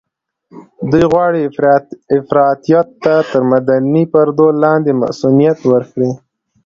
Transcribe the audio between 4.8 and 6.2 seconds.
مصؤنيت ورکړي.